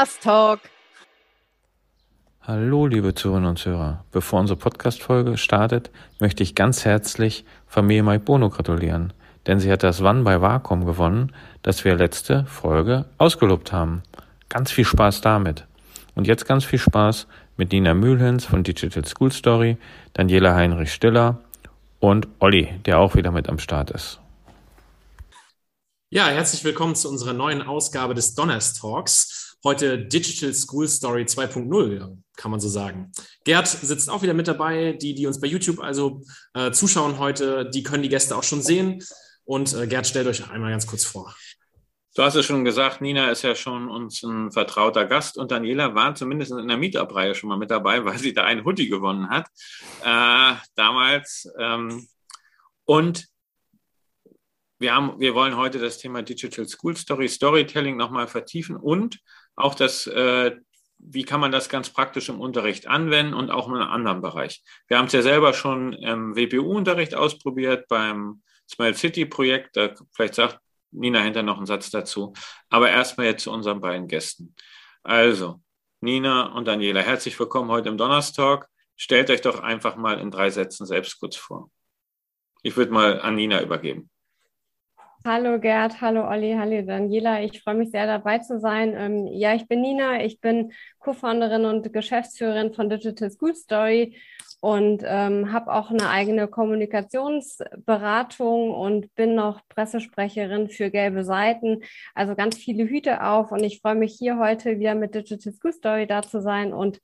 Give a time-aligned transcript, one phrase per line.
[0.00, 0.60] Donnerstag.
[0.60, 0.70] Donnerstag.
[2.40, 4.02] Hallo, liebe Zuhörerinnen und Zuhörer.
[4.12, 9.12] Bevor unsere Podcast-Folge startet, möchte ich ganz herzlich Familie Mike Bono gratulieren,
[9.46, 14.02] denn sie hat das Wann bei Wacom gewonnen, das wir letzte Folge ausgelobt haben.
[14.48, 15.66] Ganz viel Spaß damit.
[16.14, 17.26] Und jetzt ganz viel Spaß
[17.58, 19.76] mit Nina Mühlhens von Digital School Story,
[20.14, 21.40] Daniela Heinrich Stiller
[21.98, 24.18] und Olli, der auch wieder mit am Start ist.
[26.08, 29.39] Ja, herzlich willkommen zu unserer neuen Ausgabe des Donners Talks.
[29.62, 33.12] Heute Digital School Story 2.0, kann man so sagen.
[33.44, 34.94] Gerd sitzt auch wieder mit dabei.
[34.94, 36.22] Die, die uns bei YouTube also
[36.54, 39.04] äh, zuschauen heute, die können die Gäste auch schon sehen.
[39.44, 41.36] Und äh, Gerd, stellt euch einmal ganz kurz vor.
[42.14, 45.94] Du hast es schon gesagt, Nina ist ja schon uns ein vertrauter Gast und Daniela
[45.94, 49.28] war zumindest in der Meetup-Reihe schon mal mit dabei, weil sie da einen Hoodie gewonnen
[49.28, 49.46] hat.
[50.02, 51.46] Äh, damals.
[51.58, 52.08] Ähm,
[52.86, 53.28] und
[54.78, 59.20] wir, haben, wir wollen heute das Thema Digital School Story, Storytelling nochmal vertiefen und
[59.62, 60.56] auch das, äh,
[60.98, 64.62] wie kann man das ganz praktisch im Unterricht anwenden und auch in einem anderen Bereich.
[64.88, 69.76] Wir haben es ja selber schon im WPU-Unterricht ausprobiert beim Smile City Projekt.
[69.76, 72.32] Da vielleicht sagt Nina hinter noch einen Satz dazu.
[72.68, 74.54] Aber erstmal jetzt zu unseren beiden Gästen.
[75.02, 75.62] Also,
[76.00, 78.68] Nina und Daniela, herzlich willkommen heute im Donnerstag.
[78.96, 81.70] Stellt euch doch einfach mal in drei Sätzen selbst kurz vor.
[82.62, 84.10] Ich würde mal an Nina übergeben.
[85.22, 87.42] Hallo Gerd, hallo Olli, hallo Daniela.
[87.42, 88.94] Ich freue mich sehr dabei zu sein.
[88.96, 94.16] Ähm, ja, ich bin Nina, ich bin Co-Founderin und Geschäftsführerin von Digital School Story
[94.60, 101.82] und ähm, habe auch eine eigene Kommunikationsberatung und bin noch Pressesprecherin für gelbe Seiten.
[102.14, 105.74] Also ganz viele Hüte auf und ich freue mich hier heute wieder mit Digital School
[105.74, 106.98] Story da zu sein und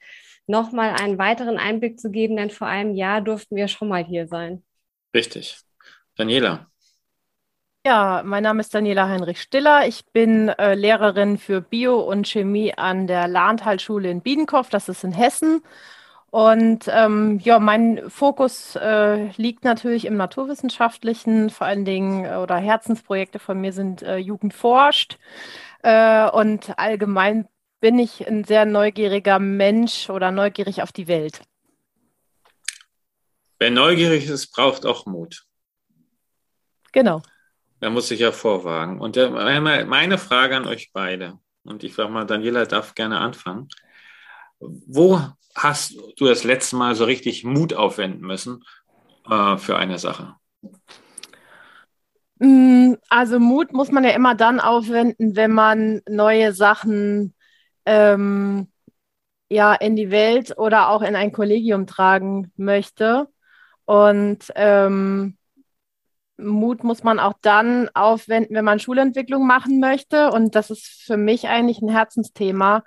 [0.46, 4.26] nochmal einen weiteren Einblick zu geben, denn vor einem Jahr durften wir schon mal hier
[4.26, 4.64] sein.
[5.14, 5.58] Richtig.
[6.16, 6.70] Daniela,
[7.86, 9.86] ja, mein Name ist Daniela Heinrich Stiller.
[9.86, 15.04] Ich bin äh, Lehrerin für Bio und Chemie an der Lahntalschule in Biedenkopf, das ist
[15.04, 15.62] in Hessen.
[16.32, 22.56] Und ähm, ja, mein Fokus äh, liegt natürlich im Naturwissenschaftlichen, vor allen Dingen äh, oder
[22.56, 25.18] Herzensprojekte von mir sind äh, Jugend forscht.
[25.84, 27.46] Äh, und allgemein
[27.78, 31.40] bin ich ein sehr neugieriger Mensch oder neugierig auf die Welt.
[33.60, 35.44] Wer neugierig ist, braucht auch Mut.
[36.90, 37.22] Genau.
[37.80, 39.00] Da muss ich ja vorwagen.
[39.00, 43.68] Und der, meine Frage an euch beide, und ich sage mal, Daniela darf gerne anfangen.
[44.60, 45.20] Wo
[45.54, 48.64] hast du das letzte Mal so richtig Mut aufwenden müssen
[49.28, 50.36] äh, für eine Sache?
[52.38, 57.34] Mm, also Mut muss man ja immer dann aufwenden, wenn man neue Sachen
[57.84, 58.68] ähm,
[59.48, 63.28] ja in die Welt oder auch in ein Kollegium tragen möchte.
[63.84, 65.36] Und ähm,
[66.38, 70.30] Mut muss man auch dann aufwenden, wenn man Schulentwicklung machen möchte.
[70.30, 72.82] Und das ist für mich eigentlich ein Herzensthema.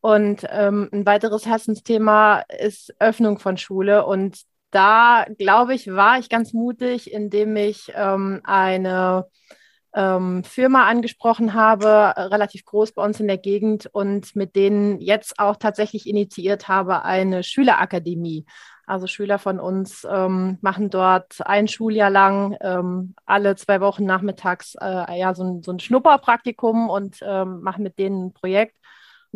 [0.00, 4.04] Und ähm, ein weiteres Herzensthema ist Öffnung von Schule.
[4.06, 9.26] Und da, glaube ich, war ich ganz mutig, indem ich ähm, eine
[9.94, 15.38] ähm, Firma angesprochen habe, relativ groß bei uns in der Gegend und mit denen jetzt
[15.38, 18.44] auch tatsächlich initiiert habe, eine Schülerakademie.
[18.86, 24.74] Also Schüler von uns ähm, machen dort ein Schuljahr lang ähm, alle zwei Wochen nachmittags
[24.78, 28.76] äh, ja, so, ein, so ein Schnupperpraktikum und ähm, machen mit denen ein Projekt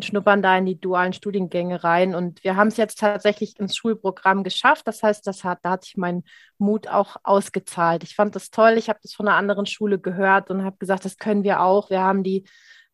[0.05, 2.15] schnuppern da in die dualen Studiengänge rein.
[2.15, 4.87] Und wir haben es jetzt tatsächlich ins Schulprogramm geschafft.
[4.87, 6.25] Das heißt, das hat, da hat sich mein
[6.59, 8.03] Mut auch ausgezahlt.
[8.05, 8.75] Ich fand das toll.
[8.77, 11.91] Ich habe das von einer anderen Schule gehört und habe gesagt, das können wir auch.
[11.91, 12.45] Wir haben die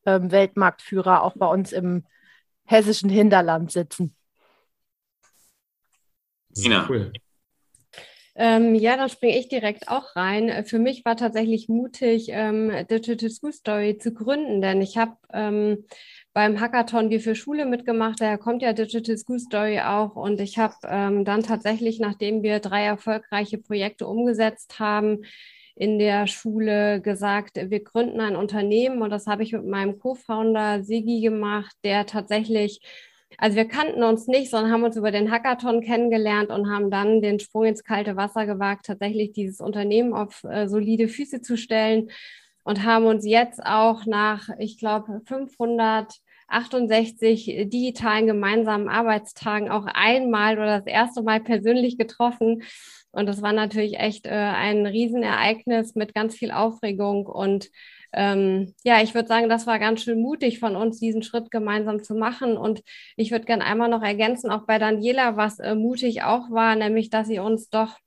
[0.06, 2.04] ähm, Weltmarktführer auch bei uns im
[2.64, 4.16] hessischen Hinterland sitzen.
[6.50, 6.86] Sina.
[6.88, 7.12] Cool.
[8.36, 10.64] Ähm, ja, da springe ich direkt auch rein.
[10.64, 15.84] Für mich war tatsächlich mutig, ähm, Digital School Story zu gründen, denn ich habe ähm,
[16.32, 20.16] beim Hackathon Wir für Schule mitgemacht, daher kommt ja Digital School Story auch.
[20.16, 25.22] Und ich habe ähm, dann tatsächlich, nachdem wir drei erfolgreiche Projekte umgesetzt haben,
[25.76, 30.84] in der Schule gesagt, wir gründen ein Unternehmen und das habe ich mit meinem Co-Founder
[30.84, 32.80] Sigi gemacht, der tatsächlich
[33.38, 37.20] also wir kannten uns nicht, sondern haben uns über den Hackathon kennengelernt und haben dann
[37.20, 42.10] den Sprung ins kalte Wasser gewagt, tatsächlich dieses Unternehmen auf äh, solide Füße zu stellen
[42.64, 45.20] und haben uns jetzt auch nach, ich glaube,
[46.50, 52.62] 568 digitalen gemeinsamen Arbeitstagen auch einmal oder das erste Mal persönlich getroffen.
[53.10, 57.70] Und das war natürlich echt äh, ein Riesenereignis mit ganz viel Aufregung und
[58.16, 62.02] ähm, ja, ich würde sagen, das war ganz schön mutig von uns, diesen Schritt gemeinsam
[62.04, 62.56] zu machen.
[62.56, 62.82] Und
[63.16, 67.10] ich würde gerne einmal noch ergänzen, auch bei Daniela, was äh, mutig auch war, nämlich,
[67.10, 67.98] dass sie uns doch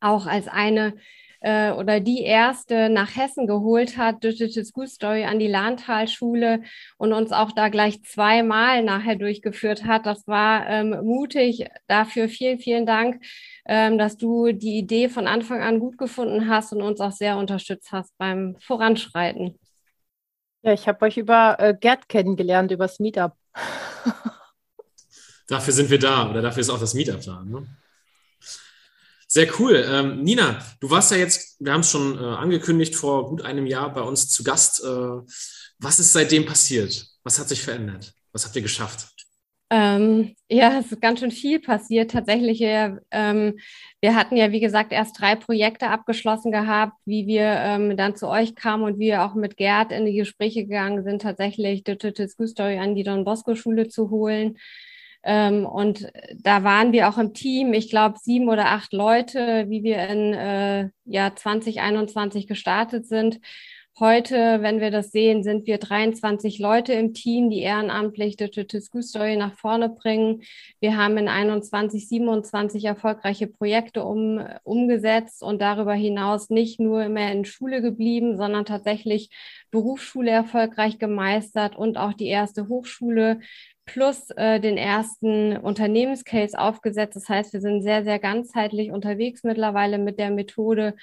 [0.00, 0.94] auch als eine
[1.44, 6.62] äh, oder die erste nach Hessen geholt hat, Digital School Story an die Lahntalschule
[6.96, 10.06] und uns auch da gleich zweimal nachher durchgeführt hat.
[10.06, 11.66] Das war ähm, mutig.
[11.86, 13.22] Dafür vielen, vielen Dank,
[13.66, 17.36] ähm, dass du die Idee von Anfang an gut gefunden hast und uns auch sehr
[17.36, 19.58] unterstützt hast beim Voranschreiten.
[20.62, 23.34] Ja, ich habe euch über äh, Gerd kennengelernt, übers Meetup.
[25.46, 27.44] dafür sind wir da oder dafür ist auch das Meetup da.
[27.44, 27.66] Ne?
[29.34, 29.84] Sehr cool.
[29.90, 33.66] Ähm, Nina, du warst ja jetzt, wir haben es schon äh, angekündigt, vor gut einem
[33.66, 34.84] Jahr bei uns zu Gast.
[34.84, 34.86] Äh,
[35.80, 37.04] was ist seitdem passiert?
[37.24, 38.14] Was hat sich verändert?
[38.30, 39.08] Was habt ihr geschafft?
[39.70, 42.12] Ähm, ja, es ist ganz schön viel passiert.
[42.12, 43.58] Tatsächlich, ähm,
[44.00, 48.28] wir hatten ja, wie gesagt, erst drei Projekte abgeschlossen gehabt, wie wir ähm, dann zu
[48.28, 52.28] euch kamen und wie wir auch mit Gerd in die Gespräche gegangen sind, tatsächlich Digital
[52.28, 54.58] School Story an die Don Bosco Schule zu holen.
[55.24, 56.06] Ähm, und
[56.38, 60.34] da waren wir auch im Team, ich glaube, sieben oder acht Leute, wie wir in
[60.34, 63.40] äh, ja, 2021 gestartet sind.
[64.00, 69.04] Heute, wenn wir das sehen, sind wir 23 Leute im Team, die ehrenamtlich Digital School
[69.04, 70.42] Story nach vorne bringen.
[70.80, 77.30] Wir haben in 21, 27 erfolgreiche Projekte um, umgesetzt und darüber hinaus nicht nur mehr
[77.30, 79.30] in Schule geblieben, sondern tatsächlich
[79.70, 83.38] Berufsschule erfolgreich gemeistert und auch die erste Hochschule
[83.86, 87.16] plus äh, den ersten Unternehmenscase aufgesetzt.
[87.16, 90.96] Das heißt, wir sind sehr, sehr ganzheitlich unterwegs mittlerweile mit der Methode.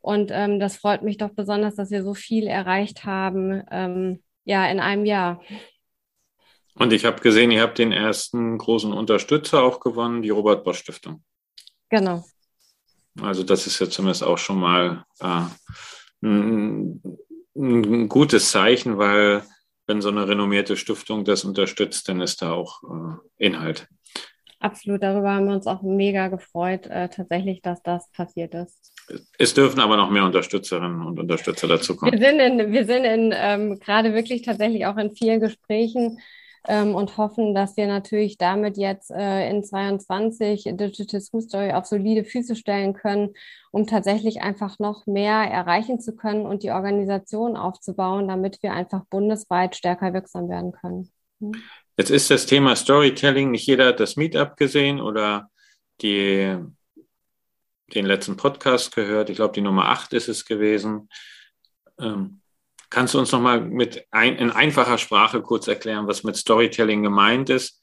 [0.00, 4.66] Und ähm, das freut mich doch besonders, dass wir so viel erreicht haben, ähm, ja,
[4.70, 5.42] in einem Jahr.
[6.74, 10.78] Und ich habe gesehen, ihr habt den ersten großen Unterstützer auch gewonnen, die Robert Bosch
[10.78, 11.24] Stiftung.
[11.88, 12.24] Genau.
[13.20, 15.42] Also das ist ja zumindest auch schon mal äh,
[16.22, 17.02] ein,
[17.56, 19.42] ein gutes Zeichen, weil
[19.88, 23.88] wenn so eine renommierte Stiftung das unterstützt, dann ist da auch äh, Inhalt.
[24.60, 28.92] Absolut, darüber haben wir uns auch mega gefreut, äh, tatsächlich, dass das passiert ist.
[29.38, 32.12] Es dürfen aber noch mehr Unterstützerinnen und Unterstützer dazu kommen.
[32.12, 36.18] Wir sind in, wir sind in ähm, gerade wirklich tatsächlich auch in vielen Gesprächen
[36.68, 41.86] ähm, und hoffen, dass wir natürlich damit jetzt äh, in 22 Digital School Story auf
[41.86, 43.30] solide Füße stellen können,
[43.72, 49.04] um tatsächlich einfach noch mehr erreichen zu können und die Organisation aufzubauen, damit wir einfach
[49.06, 51.10] bundesweit stärker wirksam werden können.
[51.40, 51.52] Hm.
[51.96, 55.50] Jetzt ist das Thema Storytelling, nicht jeder hat das Meetup gesehen oder
[56.02, 56.54] die,
[57.94, 59.30] den letzten Podcast gehört.
[59.30, 61.08] Ich glaube, die Nummer 8 ist es gewesen.
[61.98, 62.42] Ähm,
[62.90, 67.50] Kannst du uns nochmal mit ein, in einfacher Sprache kurz erklären, was mit Storytelling gemeint
[67.50, 67.82] ist?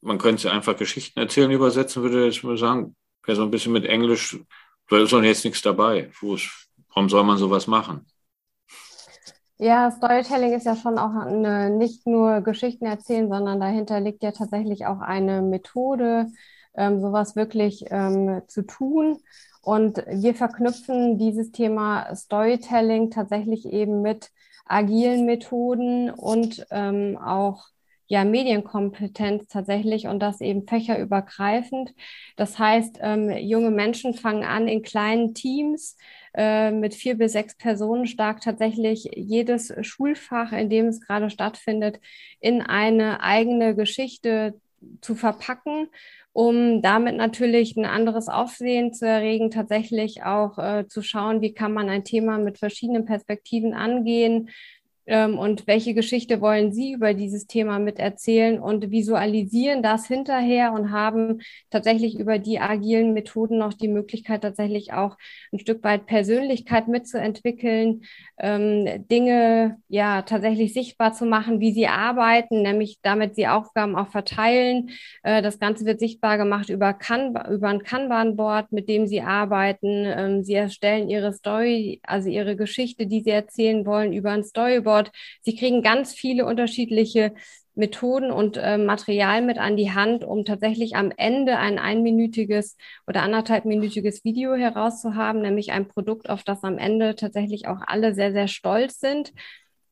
[0.00, 2.96] Man könnte ja einfach Geschichten erzählen, übersetzen, würde ich mal sagen.
[3.24, 4.38] Wäre so ein bisschen mit Englisch,
[4.88, 6.10] da ist doch jetzt nichts dabei.
[6.20, 8.06] Warum soll man sowas machen?
[9.58, 14.32] Ja, Storytelling ist ja schon auch eine, nicht nur Geschichten erzählen, sondern dahinter liegt ja
[14.32, 16.28] tatsächlich auch eine Methode,
[16.74, 19.18] ähm, sowas wirklich ähm, zu tun.
[19.62, 24.30] Und wir verknüpfen dieses Thema Storytelling tatsächlich eben mit
[24.64, 27.66] agilen Methoden und ähm, auch
[28.10, 31.94] ja, Medienkompetenz tatsächlich und das eben fächerübergreifend.
[32.34, 35.96] Das heißt, ähm, junge Menschen fangen an in kleinen Teams
[36.34, 42.00] äh, mit vier bis sechs Personen stark tatsächlich jedes Schulfach, in dem es gerade stattfindet,
[42.40, 44.60] in eine eigene Geschichte
[45.00, 45.88] zu verpacken
[46.40, 51.74] um damit natürlich ein anderes Aufsehen zu erregen, tatsächlich auch äh, zu schauen, wie kann
[51.74, 54.48] man ein Thema mit verschiedenen Perspektiven angehen,
[55.10, 61.40] und welche Geschichte wollen Sie über dieses Thema miterzählen und visualisieren das hinterher und haben
[61.70, 65.16] tatsächlich über die agilen Methoden noch die Möglichkeit, tatsächlich auch
[65.52, 68.02] ein Stück weit Persönlichkeit mitzuentwickeln,
[68.38, 74.08] ähm, Dinge ja tatsächlich sichtbar zu machen, wie sie arbeiten, nämlich damit sie Aufgaben auch
[74.08, 74.90] verteilen.
[75.22, 80.04] Äh, das Ganze wird sichtbar gemacht über, Kanban, über ein Kanban-Board, mit dem sie arbeiten.
[80.06, 84.99] Ähm, sie erstellen ihre Story, also ihre Geschichte, die sie erzählen wollen, über ein Storyboard
[85.00, 85.12] dort.
[85.42, 87.32] Sie kriegen ganz viele unterschiedliche
[87.74, 92.76] Methoden und äh, Material mit an die Hand, um tatsächlich am Ende ein einminütiges
[93.06, 98.32] oder anderthalbminütiges Video herauszuhaben, nämlich ein Produkt, auf das am Ende tatsächlich auch alle sehr,
[98.32, 99.32] sehr stolz sind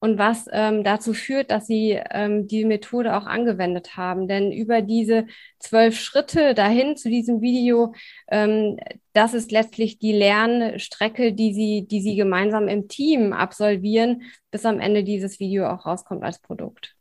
[0.01, 4.29] und was ähm, dazu führt, dass sie ähm, die Methode auch angewendet haben.
[4.29, 5.27] Denn über diese
[5.59, 7.95] zwölf Schritte dahin zu diesem Video,
[8.29, 8.79] ähm,
[9.13, 14.79] das ist letztlich die Lernstrecke, die sie, die sie gemeinsam im Team absolvieren, bis am
[14.79, 16.95] Ende dieses Video auch rauskommt als Produkt.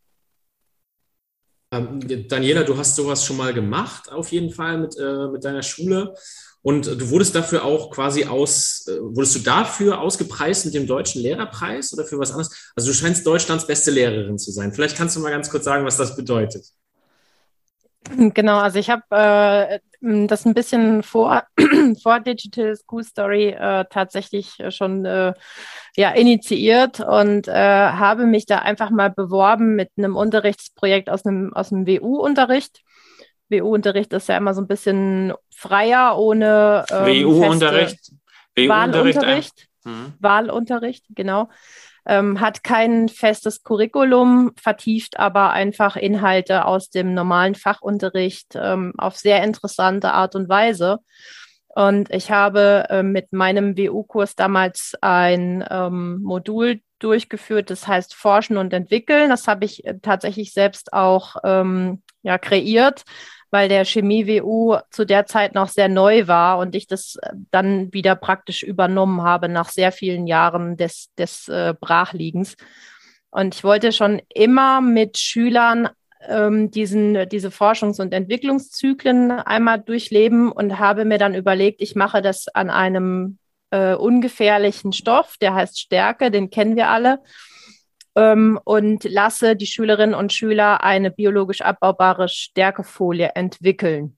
[1.72, 5.64] Ähm, Daniela, du hast sowas schon mal gemacht, auf jeden Fall mit, äh, mit deiner
[5.64, 6.16] Schule.
[6.68, 11.22] Und du wurdest dafür auch quasi aus, äh, wurdest du dafür ausgepreist mit dem deutschen
[11.22, 12.74] Lehrerpreis oder für was anderes?
[12.76, 14.74] Also du scheinst Deutschlands beste Lehrerin zu sein.
[14.74, 16.66] Vielleicht kannst du mal ganz kurz sagen, was das bedeutet.
[18.18, 19.80] Genau, also ich habe äh,
[20.28, 21.44] das ein bisschen vor,
[22.04, 25.34] vor Digital School Story äh, tatsächlich schon äh,
[25.96, 31.54] ja, initiiert und äh, habe mich da einfach mal beworben mit einem Unterrichtsprojekt aus einem,
[31.54, 32.82] aus einem WU-Unterricht.
[33.50, 38.12] WU-Unterricht ist ja immer so ein bisschen freier, ohne ähm, WU-Unterricht.
[38.56, 39.68] Wahlunterricht.
[39.84, 40.14] Mhm.
[40.20, 41.50] Wahlunterricht, genau
[42.08, 49.18] ähm, hat kein festes Curriculum, vertieft aber einfach Inhalte aus dem normalen Fachunterricht ähm, auf
[49.18, 51.00] sehr interessante Art und Weise.
[51.68, 58.58] Und ich habe äh, mit meinem WU-Kurs damals ein ähm, Modul durchgeführt, das heißt Forschen
[58.58, 59.30] und Entwickeln.
[59.30, 63.04] Das habe ich äh, tatsächlich selbst auch ähm, ja, kreiert
[63.50, 67.94] weil der Chemie-WU zu der Zeit noch sehr neu war und ich das äh, dann
[67.94, 72.56] wieder praktisch übernommen habe nach sehr vielen Jahren des, des äh, Brachliegens.
[73.30, 75.90] Und ich wollte schon immer mit Schülern
[76.28, 82.22] ähm, diesen, diese Forschungs- und Entwicklungszyklen einmal durchleben und habe mir dann überlegt, ich mache
[82.22, 83.38] das an einem
[83.72, 87.20] äh, ungefährlichen Stoff, der heißt Stärke, den kennen wir alle
[88.18, 94.18] ähm, und lasse die Schülerinnen und Schüler eine biologisch abbaubare Stärkefolie entwickeln.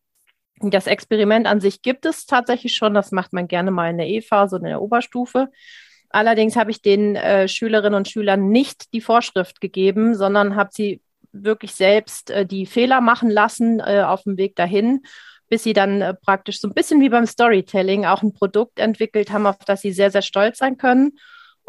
[0.61, 2.93] Das Experiment an sich gibt es tatsächlich schon.
[2.93, 5.49] Das macht man gerne mal in der E-Phase und in der Oberstufe.
[6.09, 11.01] Allerdings habe ich den äh, Schülerinnen und Schülern nicht die Vorschrift gegeben, sondern habe sie
[11.33, 15.01] wirklich selbst äh, die Fehler machen lassen äh, auf dem Weg dahin,
[15.49, 19.31] bis sie dann äh, praktisch so ein bisschen wie beim Storytelling auch ein Produkt entwickelt
[19.31, 21.11] haben, auf das sie sehr, sehr stolz sein können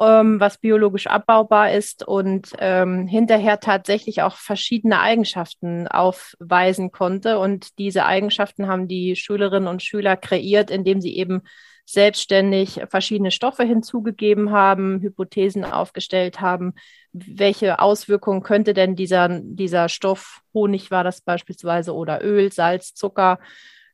[0.00, 7.38] ähm, was biologisch abbaubar ist und ähm, hinterher tatsächlich auch verschiedene Eigenschaften aufweisen konnte.
[7.38, 11.42] Und diese Eigenschaften haben die Schülerinnen und Schüler kreiert, indem sie eben
[11.85, 16.75] selbstständig verschiedene Stoffe hinzugegeben haben, Hypothesen aufgestellt haben,
[17.12, 23.40] welche Auswirkungen könnte denn dieser, dieser Stoff, Honig war das beispielsweise, oder Öl, Salz, Zucker,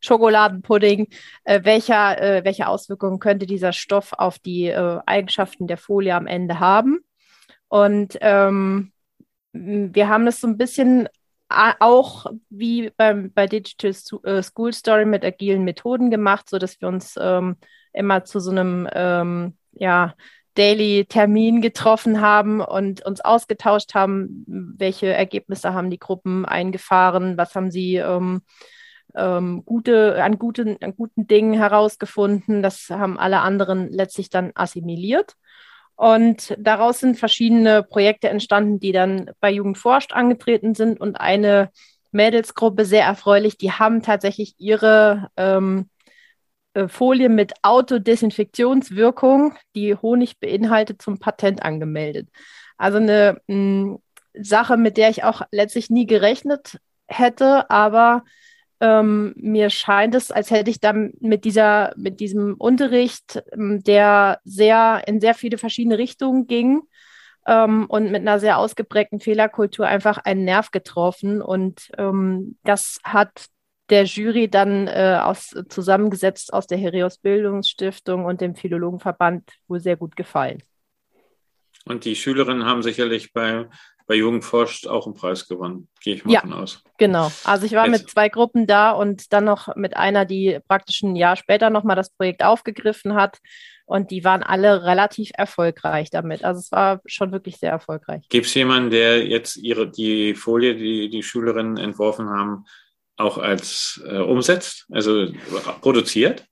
[0.01, 1.09] Schokoladenpudding,
[1.45, 6.27] äh, welcher, äh, welche Auswirkungen könnte dieser Stoff auf die äh, Eigenschaften der Folie am
[6.27, 7.01] Ende haben.
[7.69, 8.93] Und ähm,
[9.53, 11.09] wir haben das so ein bisschen
[11.49, 13.93] auch wie beim, bei Digital
[14.25, 17.57] äh, School Story mit agilen Methoden gemacht, so dass wir uns ähm,
[17.93, 20.15] immer zu so einem ähm, ja,
[20.55, 27.71] Daily-Termin getroffen haben und uns ausgetauscht haben, welche Ergebnisse haben die Gruppen eingefahren, was haben
[27.71, 28.43] sie ähm,
[29.17, 32.63] ähm, gute, an, guten, an guten Dingen herausgefunden.
[32.63, 35.35] Das haben alle anderen letztlich dann assimiliert.
[35.97, 41.01] Und daraus sind verschiedene Projekte entstanden, die dann bei Jugend forscht angetreten sind.
[41.01, 41.71] Und eine
[42.13, 45.89] Mädelsgruppe, sehr erfreulich, die haben tatsächlich ihre ähm,
[46.75, 52.29] äh, Folie mit Autodesinfektionswirkung, die Honig beinhaltet, zum Patent angemeldet.
[52.77, 53.99] Also eine mh,
[54.35, 58.25] Sache, mit der ich auch letztlich nie gerechnet hätte, aber
[58.81, 64.41] ähm, mir scheint es, als hätte ich dann mit dieser, mit diesem Unterricht, ähm, der
[64.45, 66.83] sehr in sehr viele verschiedene Richtungen ging
[67.47, 71.41] ähm, und mit einer sehr ausgeprägten Fehlerkultur einfach einen Nerv getroffen.
[71.41, 73.47] Und ähm, das hat
[73.89, 79.97] der Jury dann äh, aus, zusammengesetzt aus der Herios Bildungsstiftung und dem Philologenverband wohl sehr
[79.97, 80.63] gut gefallen.
[81.85, 83.69] Und die Schülerinnen haben sicherlich bei
[84.07, 86.83] bei Jugend forscht auch einen Preis gewonnen, gehe ich mal ja, von aus.
[86.99, 87.31] Genau.
[87.45, 88.03] Also ich war Jetzt.
[88.03, 91.97] mit zwei Gruppen da und dann noch mit einer, die praktisch ein Jahr später nochmal
[91.97, 93.39] das Projekt aufgegriffen hat.
[93.85, 96.45] Und die waren alle relativ erfolgreich damit.
[96.45, 98.29] Also es war schon wirklich sehr erfolgreich.
[98.29, 102.65] Gibt es jemanden, der jetzt ihre, die Folie, die die Schülerinnen entworfen haben,
[103.17, 105.29] auch als äh, umsetzt, also
[105.81, 106.47] produziert?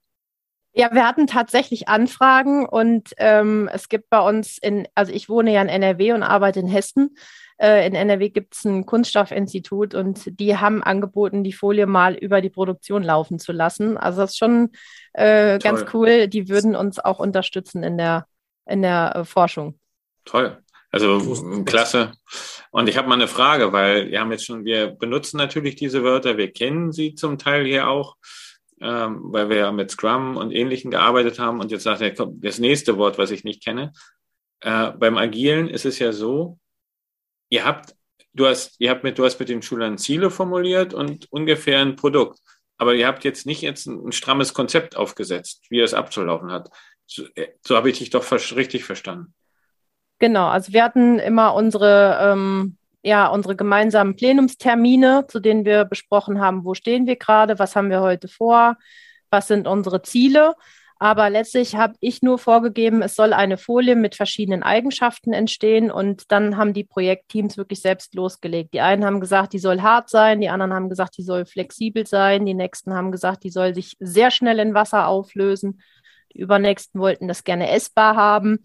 [0.76, 5.52] Ja, wir hatten tatsächlich Anfragen und ähm, es gibt bei uns in, also ich wohne
[5.52, 7.16] ja in NRW und arbeite in Hessen.
[7.58, 12.40] Äh, in NRW gibt es ein Kunststoffinstitut und die haben angeboten, die Folie mal über
[12.40, 13.96] die Produktion laufen zu lassen.
[13.96, 14.70] Also das ist schon
[15.12, 16.28] äh, ganz cool.
[16.28, 18.26] Die würden uns auch unterstützen in der,
[18.66, 19.78] in der äh, Forschung.
[20.24, 20.58] Toll.
[20.90, 22.12] Also klasse.
[22.70, 26.04] Und ich habe mal eine Frage, weil wir haben jetzt schon, wir benutzen natürlich diese
[26.04, 28.16] Wörter, wir kennen sie zum Teil hier auch,
[28.80, 31.58] ähm, weil wir ja mit Scrum und Ähnlichem gearbeitet haben.
[31.60, 33.92] Und jetzt sagt er, komm, das nächste Wort, was ich nicht kenne.
[34.60, 36.58] Äh, beim Agilen ist es ja so,
[37.48, 37.94] ihr habt,
[38.32, 41.96] du hast, ihr habt mit, du hast mit den Schülern Ziele formuliert und ungefähr ein
[41.96, 42.40] Produkt.
[42.76, 46.70] Aber ihr habt jetzt nicht jetzt ein, ein strammes Konzept aufgesetzt, wie es abzulaufen hat.
[47.06, 49.34] So, äh, so habe ich dich doch richtig verstanden.
[50.18, 56.40] Genau, also wir hatten immer unsere, ähm, ja, unsere gemeinsamen Plenumstermine, zu denen wir besprochen
[56.40, 58.76] haben, wo stehen wir gerade, was haben wir heute vor,
[59.30, 60.54] was sind unsere Ziele.
[60.98, 66.30] Aber letztlich habe ich nur vorgegeben, es soll eine Folie mit verschiedenen Eigenschaften entstehen und
[66.30, 68.74] dann haben die Projektteams wirklich selbst losgelegt.
[68.74, 72.06] Die einen haben gesagt, die soll hart sein, die anderen haben gesagt, die soll flexibel
[72.06, 75.80] sein, die nächsten haben gesagt, die soll sich sehr schnell in Wasser auflösen.
[76.32, 78.60] Die übernächsten wollten das gerne essbar haben.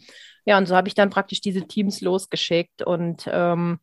[0.45, 3.79] Ja, und so habe ich dann praktisch diese Teams losgeschickt und ähm,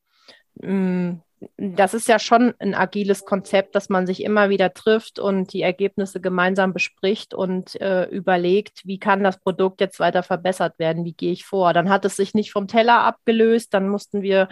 [0.63, 1.21] mm,
[1.59, 5.63] das ist ja schon ein agiles Konzept, dass man sich immer wieder trifft und die
[5.63, 11.13] Ergebnisse gemeinsam bespricht und äh, überlegt, wie kann das Produkt jetzt weiter verbessert werden, wie
[11.13, 11.73] gehe ich vor.
[11.73, 14.49] Dann hat es sich nicht vom Teller abgelöst, dann mussten wir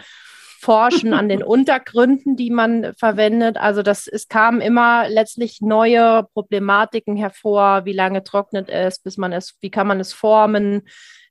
[0.59, 3.57] forschen an den Untergründen, die man verwendet.
[3.57, 7.85] Also das, es kamen immer letztlich neue Problematiken hervor.
[7.85, 10.83] Wie lange trocknet es, bis man es, wie kann man es formen?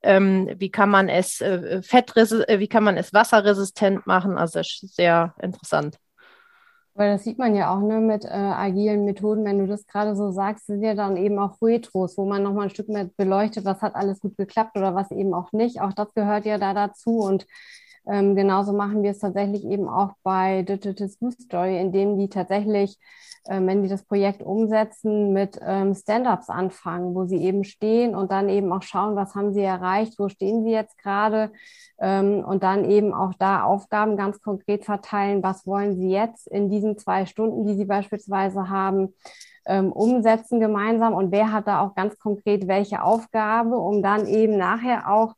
[0.04, 4.36] ähm, wie kann man es äh, äh, wie kann man es wasserresistent machen.
[4.38, 5.98] Also das ist sehr interessant.
[6.96, 10.14] Weil das sieht man ja auch ne, mit äh, agilen Methoden, wenn du das gerade
[10.14, 13.64] so sagst, sind ja dann eben auch Retros, wo man nochmal ein Stück mehr beleuchtet,
[13.64, 15.80] was hat alles gut geklappt oder was eben auch nicht.
[15.80, 17.18] Auch das gehört ja da dazu.
[17.18, 17.46] Und
[18.06, 22.98] ähm, genauso machen wir es tatsächlich eben auch bei Digital Smooth Story, indem die tatsächlich,
[23.48, 28.30] ähm, wenn die das Projekt umsetzen, mit ähm, Stand-ups anfangen, wo sie eben stehen und
[28.30, 31.50] dann eben auch schauen, was haben sie erreicht, wo stehen sie jetzt gerade
[31.98, 36.70] ähm, und dann eben auch da Aufgaben ganz konkret verteilen, was wollen sie jetzt in
[36.70, 39.14] diesen zwei Stunden, die sie beispielsweise haben,
[39.66, 44.58] ähm, umsetzen gemeinsam und wer hat da auch ganz konkret welche Aufgabe, um dann eben
[44.58, 45.34] nachher auch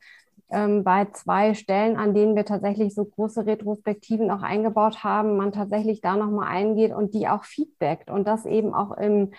[0.51, 5.53] ähm, bei zwei Stellen, an denen wir tatsächlich so große Retrospektiven auch eingebaut haben, man
[5.53, 9.33] tatsächlich da nochmal eingeht und die auch feedbackt und das eben auch im,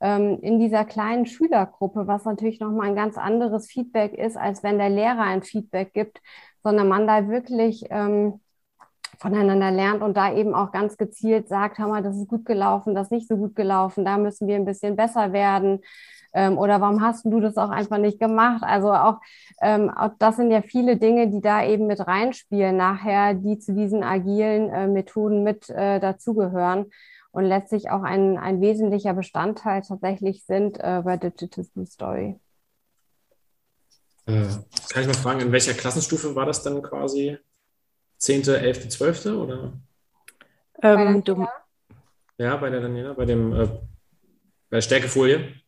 [0.00, 4.78] ähm, in dieser kleinen Schülergruppe, was natürlich nochmal ein ganz anderes Feedback ist, als wenn
[4.78, 6.20] der Lehrer ein Feedback gibt,
[6.62, 8.40] sondern man da wirklich ähm,
[9.18, 12.94] voneinander lernt und da eben auch ganz gezielt sagt, hör mal, das ist gut gelaufen,
[12.94, 15.80] das ist nicht so gut gelaufen, da müssen wir ein bisschen besser werden.
[16.34, 18.62] Ähm, oder warum hast du das auch einfach nicht gemacht?
[18.62, 19.20] Also auch,
[19.60, 23.74] ähm, auch das sind ja viele Dinge, die da eben mit reinspielen nachher, die zu
[23.74, 26.86] diesen agilen äh, Methoden mit äh, dazugehören
[27.32, 32.38] und letztlich auch ein, ein wesentlicher Bestandteil tatsächlich sind äh, bei Digital Story.
[34.26, 34.46] Äh,
[34.90, 37.38] kann ich mal fragen, in welcher Klassenstufe war das dann quasi?
[38.18, 39.72] Zehnte, elfte, zwölfte oder?
[40.80, 41.44] Ähm, du,
[42.38, 45.61] ja, bei der Daniela, bei dem äh, bei der Stärkefolie.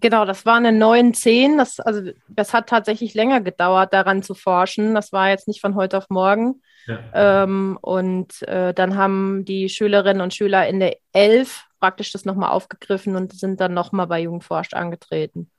[0.00, 1.58] Genau, das war eine 910.
[1.58, 4.94] Das, also, das hat tatsächlich länger gedauert, daran zu forschen.
[4.94, 6.62] Das war jetzt nicht von heute auf morgen.
[6.86, 7.44] Ja.
[7.44, 12.50] Ähm, und äh, dann haben die Schülerinnen und Schüler in der 11 praktisch das nochmal
[12.50, 15.50] aufgegriffen und sind dann nochmal bei Jugendforscht angetreten.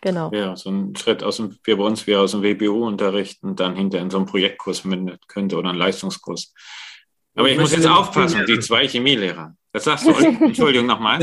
[0.00, 0.30] Genau.
[0.32, 3.76] Ja, so ein Schritt aus dem, wir bei uns wäre aus dem WBU-Unterricht und dann
[3.76, 6.54] hinter in so einem Projektkurs mündet könnte oder einen Leistungskurs.
[7.34, 9.54] Aber ich, ich muss jetzt aufpassen, die zwei Chemielehrer.
[9.72, 10.10] Das sagst du,
[10.44, 11.18] Entschuldigung nochmal.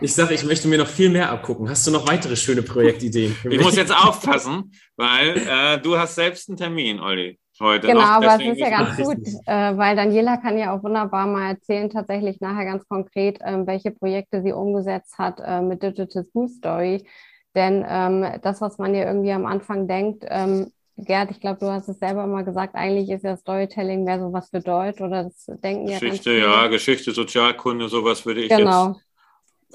[0.00, 1.68] Ich sage, ich möchte mir noch viel mehr abgucken.
[1.68, 3.36] Hast du noch weitere schöne Projektideen?
[3.48, 7.38] ich muss jetzt aufpassen, weil äh, du hast selbst einen Termin, Olli.
[7.60, 10.82] Heute genau, noch, aber es ist ja ganz gut, äh, weil Daniela kann ja auch
[10.82, 15.82] wunderbar mal erzählen, tatsächlich nachher ganz konkret, äh, welche Projekte sie umgesetzt hat äh, mit
[15.82, 17.06] Digital School Story.
[17.54, 21.70] Denn ähm, das, was man ja irgendwie am Anfang denkt, ähm, Gerd, ich glaube, du
[21.70, 25.24] hast es selber mal gesagt, eigentlich ist ja Storytelling mehr so was für Deutsch oder
[25.24, 28.88] das denken ja Geschichte, ja, Geschichte, Sozialkunde, sowas würde ich genau.
[28.88, 29.00] jetzt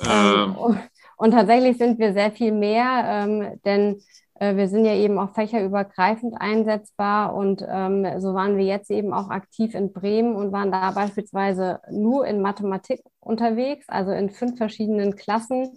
[0.06, 0.78] ähm, ähm.
[1.18, 4.02] und tatsächlich sind wir sehr viel mehr, ähm, denn
[4.40, 9.14] äh, wir sind ja eben auch fächerübergreifend einsetzbar und ähm, so waren wir jetzt eben
[9.14, 14.58] auch aktiv in Bremen und waren da beispielsweise nur in Mathematik unterwegs, also in fünf
[14.58, 15.70] verschiedenen Klassen.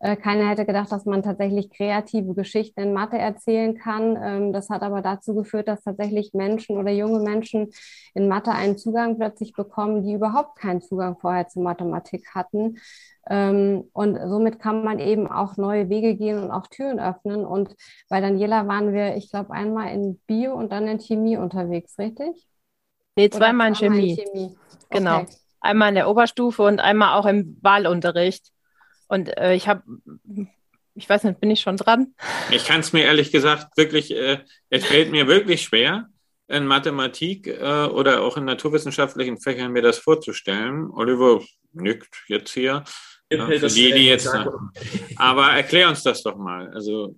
[0.00, 4.16] Äh, keiner hätte gedacht, dass man tatsächlich kreative Geschichten in Mathe erzählen kann.
[4.22, 7.70] Ähm, das hat aber dazu geführt, dass tatsächlich Menschen oder junge Menschen
[8.14, 12.78] in Mathe einen Zugang plötzlich bekommen, die überhaupt keinen Zugang vorher zu Mathematik hatten.
[13.28, 17.44] Ähm, und somit kann man eben auch neue Wege gehen und auch Türen öffnen.
[17.44, 17.76] Und
[18.08, 22.48] bei Daniela waren wir, ich glaube, einmal in Bio und dann in Chemie unterwegs, richtig?
[23.16, 24.10] Nee, zweimal in Chemie.
[24.12, 24.56] In Chemie.
[24.88, 25.26] Genau.
[25.60, 28.50] Einmal in der Oberstufe und einmal auch im Wahlunterricht.
[29.08, 29.82] Und äh, ich habe,
[30.94, 32.14] ich weiß nicht, bin ich schon dran?
[32.50, 34.38] Ich kann es mir ehrlich gesagt wirklich, äh,
[34.70, 36.08] es fällt mir wirklich schwer,
[36.50, 40.90] in Mathematik äh, oder auch in naturwissenschaftlichen Fächern mir das vorzustellen.
[40.90, 41.40] Oliver
[41.72, 42.82] nickt jetzt hier.
[43.32, 44.28] Ja, für die, die jetzt.
[45.16, 46.68] Aber erklär uns das doch mal.
[46.74, 47.14] Also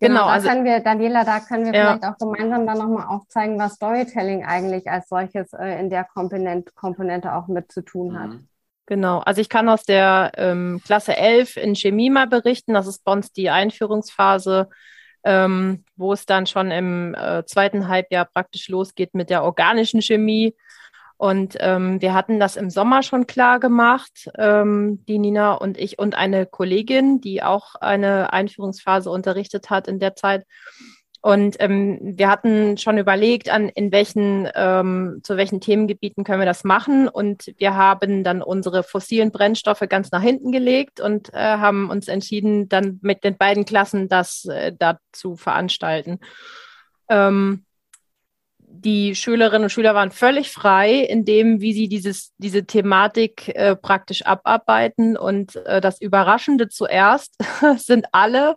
[0.00, 1.98] Genau, genau da also, können wir, Daniela, da können wir ja.
[1.98, 6.74] vielleicht auch gemeinsam dann nochmal aufzeigen, was Storytelling eigentlich als solches äh, in der Komponent,
[6.74, 8.30] Komponente auch mit zu tun hat.
[8.30, 8.48] Mhm.
[8.86, 12.74] Genau, also ich kann aus der ähm, Klasse 11 in Chemie mal berichten.
[12.74, 14.68] Das ist bei uns die Einführungsphase,
[15.24, 20.54] ähm, wo es dann schon im äh, zweiten Halbjahr praktisch losgeht mit der organischen Chemie.
[21.16, 25.98] Und ähm, wir hatten das im Sommer schon klar gemacht, ähm, die Nina und ich
[25.98, 30.44] und eine Kollegin, die auch eine Einführungsphase unterrichtet hat in der Zeit.
[31.24, 36.46] Und ähm, wir hatten schon überlegt, an in welchen, ähm, zu welchen Themengebieten können wir
[36.46, 37.08] das machen.
[37.08, 42.08] Und wir haben dann unsere fossilen Brennstoffe ganz nach hinten gelegt und äh, haben uns
[42.08, 46.18] entschieden, dann mit den beiden Klassen das äh, dazu veranstalten.
[47.08, 47.64] Ähm,
[48.76, 53.76] die Schülerinnen und Schüler waren völlig frei in dem, wie sie dieses, diese Thematik äh,
[53.76, 55.16] praktisch abarbeiten.
[55.16, 57.36] Und äh, das Überraschende zuerst
[57.76, 58.56] sind alle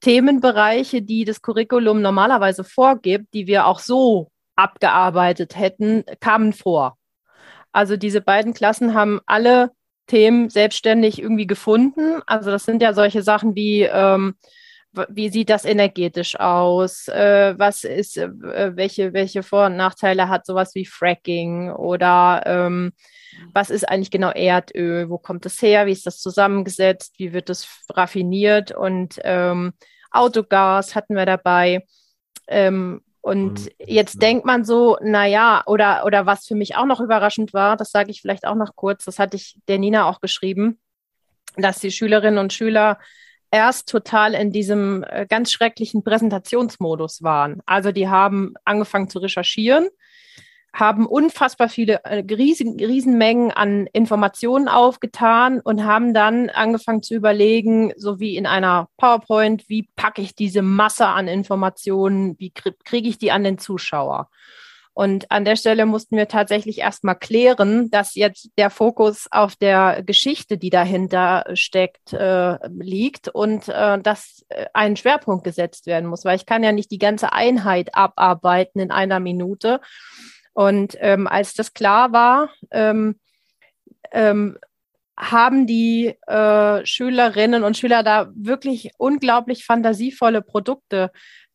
[0.00, 6.98] Themenbereiche, die das Curriculum normalerweise vorgibt, die wir auch so abgearbeitet hätten, kamen vor.
[7.72, 9.70] Also diese beiden Klassen haben alle
[10.06, 12.20] Themen selbstständig irgendwie gefunden.
[12.26, 14.34] Also das sind ja solche Sachen wie ähm,
[15.08, 17.08] wie sieht das energetisch aus?
[17.08, 18.28] Äh, was ist, äh,
[18.76, 21.70] welche, welche Vor- und Nachteile hat sowas wie Fracking?
[21.70, 22.92] Oder ähm,
[23.52, 25.10] was ist eigentlich genau Erdöl?
[25.10, 25.86] Wo kommt es her?
[25.86, 27.14] Wie ist das zusammengesetzt?
[27.18, 28.72] Wie wird es raffiniert?
[28.72, 29.72] Und ähm,
[30.10, 31.84] Autogas hatten wir dabei.
[32.46, 37.54] Ähm, und jetzt denkt man so, naja, oder, oder was für mich auch noch überraschend
[37.54, 40.78] war, das sage ich vielleicht auch noch kurz, das hatte ich der Nina auch geschrieben,
[41.56, 42.98] dass die Schülerinnen und Schüler
[43.54, 47.62] erst total in diesem äh, ganz schrecklichen Präsentationsmodus waren.
[47.66, 49.86] Also die haben angefangen zu recherchieren,
[50.72, 57.92] haben unfassbar viele äh, riesen, Riesenmengen an Informationen aufgetan und haben dann angefangen zu überlegen,
[57.96, 63.18] so wie in einer PowerPoint, wie packe ich diese Masse an Informationen, wie kriege ich
[63.18, 64.30] die an den Zuschauer?
[64.94, 70.04] Und an der Stelle mussten wir tatsächlich erstmal klären, dass jetzt der Fokus auf der
[70.04, 76.24] Geschichte, die dahinter steckt, äh, liegt und äh, dass äh, ein Schwerpunkt gesetzt werden muss,
[76.24, 79.80] weil ich kann ja nicht die ganze Einheit abarbeiten in einer Minute.
[80.52, 83.18] Und ähm, als das klar war, ähm,
[84.12, 84.56] ähm,
[85.16, 91.10] haben die äh, Schülerinnen und Schüler da wirklich unglaublich fantasievolle Produkte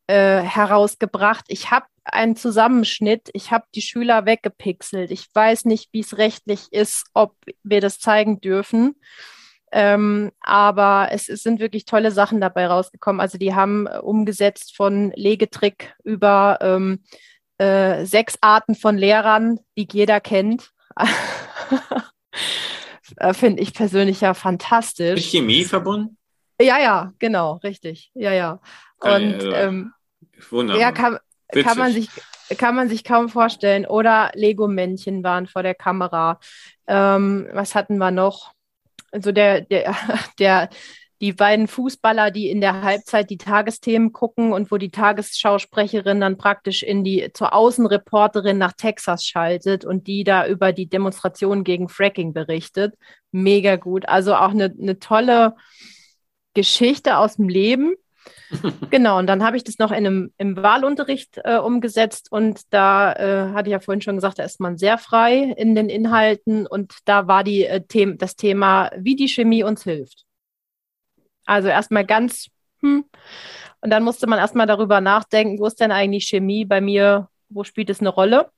[0.08, 1.46] äh, herausgebracht.
[1.48, 3.30] Ich habe einen Zusammenschnitt.
[3.34, 5.12] Ich habe die Schüler weggepixelt.
[5.12, 8.96] Ich weiß nicht, wie es rechtlich ist, ob wir das zeigen dürfen.
[9.72, 13.22] Ähm, aber es, es, sind wirklich tolle Sachen dabei rausgekommen.
[13.22, 17.04] Also die haben äh, umgesetzt von Legetrick über ähm,
[17.60, 20.72] äh, sechs Arten von Lehrern, die jeder kennt.
[23.18, 25.16] Äh, finde ich persönlich ja fantastisch.
[25.16, 26.18] Mit Chemie verbunden?
[26.62, 28.12] Ja, ja, genau, richtig.
[28.14, 28.62] Ja, ja.
[29.00, 29.94] Und ähm,
[30.50, 30.82] wunderbar.
[30.82, 31.20] Ja,
[31.52, 32.10] kann, kann man sich
[32.58, 33.86] kann man sich kaum vorstellen.
[33.86, 36.40] Oder Lego-Männchen waren vor der Kamera.
[36.88, 38.54] Ähm, was hatten wir noch?
[39.12, 39.96] Also der, der,
[40.40, 40.70] der,
[41.22, 46.38] die beiden Fußballer, die in der Halbzeit die Tagesthemen gucken und wo die Tagesschausprecherin dann
[46.38, 51.90] praktisch in die zur Außenreporterin nach Texas schaltet und die da über die Demonstration gegen
[51.90, 52.96] Fracking berichtet.
[53.32, 54.08] Mega gut.
[54.08, 55.56] Also auch eine, eine tolle
[56.54, 57.96] Geschichte aus dem Leben
[58.90, 63.14] genau, und dann habe ich das noch in einem, im Wahlunterricht äh, umgesetzt und da
[63.14, 66.66] äh, hatte ich ja vorhin schon gesagt, da ist man sehr frei in den Inhalten
[66.66, 70.26] und da war die, äh, The das Thema, wie die Chemie uns hilft.
[71.46, 72.48] Also erstmal ganz,
[72.82, 73.06] hm,
[73.82, 77.64] und dann musste man erstmal darüber nachdenken, wo ist denn eigentlich Chemie bei mir, wo
[77.64, 78.50] spielt es eine Rolle?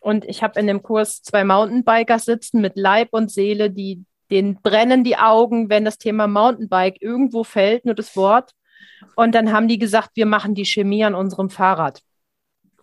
[0.00, 4.60] Und ich habe in dem Kurs zwei Mountainbikers sitzen mit Leib und Seele, die denen
[4.62, 8.52] brennen die Augen, wenn das Thema Mountainbike irgendwo fällt, nur das Wort.
[9.14, 12.02] Und dann haben die gesagt, wir machen die Chemie an unserem Fahrrad.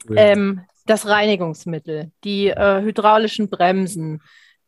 [0.08, 0.16] Cool.
[0.18, 4.22] Ähm, das Reinigungsmittel, die äh, hydraulischen Bremsen,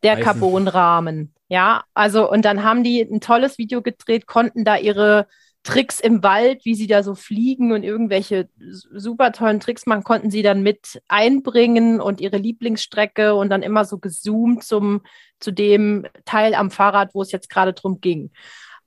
[0.03, 1.33] der Carbonrahmen.
[1.47, 5.27] Ja, also und dann haben die ein tolles Video gedreht, konnten da ihre
[5.63, 10.29] Tricks im Wald, wie sie da so fliegen und irgendwelche super tollen Tricks machen, konnten
[10.29, 15.01] sie dann mit einbringen und ihre Lieblingsstrecke und dann immer so gezoomt zum,
[15.39, 18.31] zu dem Teil am Fahrrad, wo es jetzt gerade drum ging.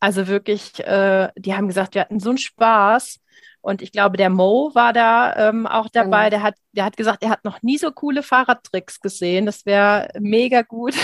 [0.01, 3.21] Also wirklich, äh, die haben gesagt, wir hatten so einen Spaß.
[3.61, 6.29] Und ich glaube, der Mo war da ähm, auch dabei.
[6.29, 6.31] Oh.
[6.31, 9.47] Der, hat, der hat gesagt, er hat noch nie so coole Fahrradtricks gesehen.
[9.47, 10.95] Das wäre mega gut.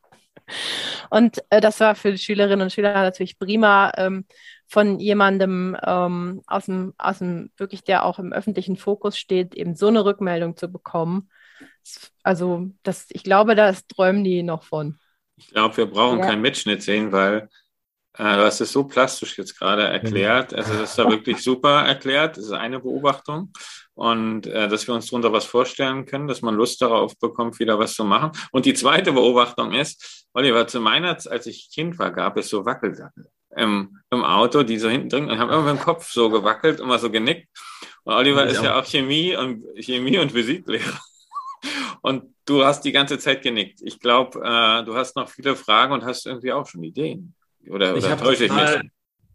[1.10, 4.24] und äh, das war für die Schülerinnen und Schüler natürlich prima, ähm,
[4.66, 9.74] von jemandem ähm, aus, dem, aus dem, wirklich, der auch im öffentlichen Fokus steht, eben
[9.76, 11.28] so eine Rückmeldung zu bekommen.
[12.22, 14.98] Also, das, ich glaube, da träumen die noch von.
[15.36, 16.26] Ich glaube, wir brauchen ja.
[16.26, 17.48] keinen Mitschnitt sehen, weil
[18.16, 20.54] äh, du hast es so plastisch jetzt gerade erklärt.
[20.54, 22.36] Also das ist da wirklich super erklärt.
[22.36, 23.52] Das ist eine Beobachtung.
[23.94, 27.78] Und äh, dass wir uns darunter was vorstellen können, dass man Lust darauf bekommt, wieder
[27.78, 28.30] was zu machen.
[28.52, 32.64] Und die zweite Beobachtung ist, Oliver, zu meiner, als ich Kind war, gab es so
[32.64, 36.30] Wackelsackel im, im Auto, die so hinten drin und haben immer mit dem Kopf so
[36.30, 37.48] gewackelt, immer so genickt.
[38.04, 41.00] Und Oliver ist ja auch Chemie und Chemie und Physiklehrer.
[42.02, 43.80] Und du hast die ganze Zeit genickt.
[43.82, 47.34] Ich glaube, äh, du hast noch viele Fragen und hast irgendwie auch schon Ideen.
[47.68, 48.90] Oder, oder täusche ich mich?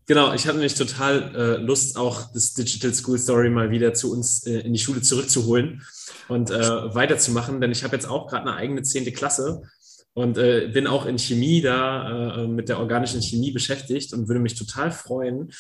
[0.09, 4.11] Genau, ich hatte nämlich total äh, Lust, auch das Digital School Story mal wieder zu
[4.11, 5.83] uns äh, in die Schule zurückzuholen
[6.27, 9.61] und äh, weiterzumachen, denn ich habe jetzt auch gerade eine eigene zehnte Klasse
[10.13, 14.39] und äh, bin auch in Chemie da äh, mit der organischen Chemie beschäftigt und würde
[14.39, 15.51] mich total freuen,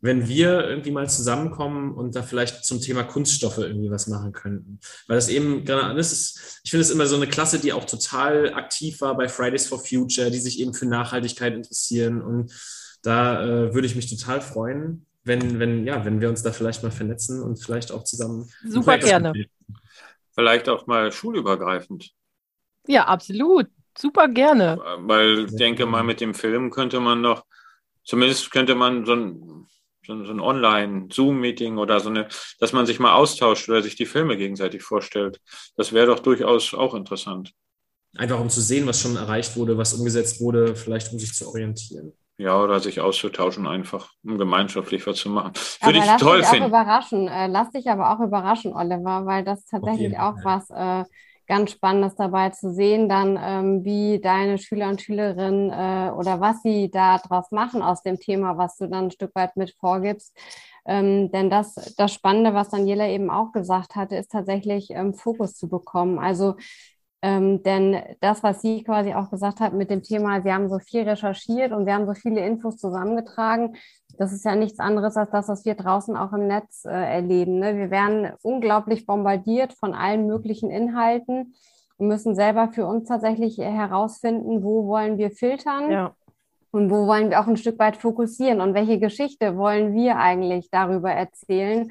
[0.00, 4.78] wenn wir irgendwie mal zusammenkommen und da vielleicht zum Thema Kunststoffe irgendwie was machen könnten.
[5.06, 7.84] Weil das eben gerade, das ist, ich finde es immer so eine Klasse, die auch
[7.84, 12.52] total aktiv war bei Fridays for Future, die sich eben für Nachhaltigkeit interessieren und
[13.02, 16.82] da äh, würde ich mich total freuen, wenn, wenn, ja, wenn wir uns da vielleicht
[16.82, 18.50] mal vernetzen und vielleicht auch zusammen.
[18.66, 19.32] Super gerne.
[20.34, 22.12] Vielleicht auch mal schulübergreifend.
[22.86, 23.66] Ja, absolut.
[23.96, 24.78] Super gerne.
[25.00, 27.44] Weil ich denke mal, mit dem Film könnte man noch,
[28.04, 29.66] zumindest könnte man so ein,
[30.08, 34.36] so ein Online-Zoom-Meeting oder so eine, dass man sich mal austauscht oder sich die Filme
[34.36, 35.40] gegenseitig vorstellt.
[35.76, 37.52] Das wäre doch durchaus auch interessant.
[38.16, 41.46] Einfach um zu sehen, was schon erreicht wurde, was umgesetzt wurde, vielleicht um sich zu
[41.48, 42.12] orientieren.
[42.38, 45.52] Ja, oder sich auszutauschen, einfach um gemeinschaftlich was zu machen.
[45.82, 46.64] Würde ich lass toll dich finden.
[46.64, 47.28] Auch überraschen.
[47.28, 51.04] Äh, lass dich aber auch überraschen, Oliver, weil das tatsächlich okay, auch was äh,
[51.48, 56.62] ganz Spannendes dabei zu sehen, dann ähm, wie deine Schüler und Schülerinnen äh, oder was
[56.62, 60.38] sie da draus machen aus dem Thema, was du dann ein Stück weit mit vorgibst.
[60.86, 65.54] Ähm, denn das, das Spannende, was Daniela eben auch gesagt hatte, ist tatsächlich ähm, Fokus
[65.54, 66.18] zu bekommen.
[66.18, 66.54] Also
[67.20, 70.78] ähm, denn das, was sie quasi auch gesagt hat mit dem Thema, sie haben so
[70.78, 73.76] viel recherchiert und wir haben so viele Infos zusammengetragen,
[74.18, 77.60] das ist ja nichts anderes als das, was wir draußen auch im Netz äh, erleben.
[77.60, 77.76] Ne?
[77.76, 81.54] Wir werden unglaublich bombardiert von allen möglichen Inhalten
[81.96, 85.90] und müssen selber für uns tatsächlich herausfinden, wo wollen wir filtern.
[85.90, 86.14] Ja.
[86.70, 90.68] Und wo wollen wir auch ein Stück weit fokussieren und welche Geschichte wollen wir eigentlich
[90.70, 91.90] darüber erzählen?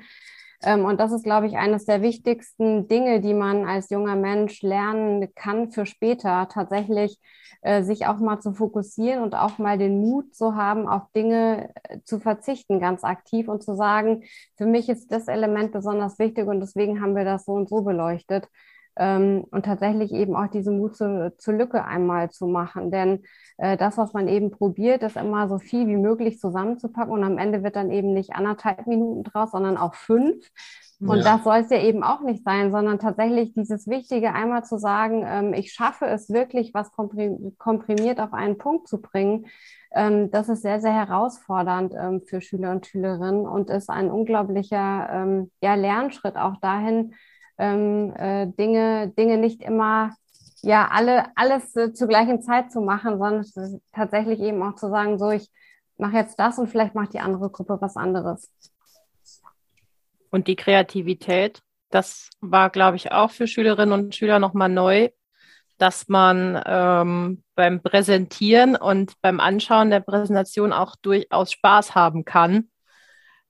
[0.64, 4.62] Ähm, und das ist, glaube ich, eines der wichtigsten Dinge, die man als junger Mensch
[4.62, 7.20] lernen kann für später, tatsächlich
[7.62, 11.70] äh, sich auch mal zu fokussieren und auch mal den Mut zu haben, auf Dinge
[11.84, 14.24] äh, zu verzichten, ganz aktiv und zu sagen,
[14.58, 17.82] für mich ist das Element besonders wichtig und deswegen haben wir das so und so
[17.82, 18.48] beleuchtet
[19.00, 22.92] und tatsächlich eben auch diese Mut zu, zur Lücke einmal zu machen.
[22.92, 23.24] Denn
[23.58, 27.38] äh, das, was man eben probiert, ist immer so viel wie möglich zusammenzupacken und am
[27.38, 30.50] Ende wird dann eben nicht anderthalb Minuten draus, sondern auch fünf.
[31.00, 31.24] Und ja.
[31.24, 35.24] das soll es ja eben auch nicht sein, sondern tatsächlich dieses Wichtige einmal zu sagen,
[35.28, 39.46] ähm, ich schaffe es wirklich, was komprimiert auf einen Punkt zu bringen.
[39.92, 45.10] Ähm, das ist sehr, sehr herausfordernd ähm, für Schüler und Schülerinnen und ist ein unglaublicher
[45.12, 47.14] ähm, ja, Lernschritt auch dahin,
[47.58, 50.16] ähm, äh, Dinge, Dinge nicht immer,
[50.62, 53.46] ja, alle, alles äh, zur gleichen Zeit zu machen, sondern
[53.94, 55.50] tatsächlich eben auch zu sagen, so, ich
[55.98, 58.52] mache jetzt das und vielleicht macht die andere Gruppe was anderes.
[60.30, 65.10] Und die Kreativität, das war, glaube ich, auch für Schülerinnen und Schüler nochmal neu,
[65.78, 72.70] dass man ähm, beim Präsentieren und beim Anschauen der Präsentation auch durchaus Spaß haben kann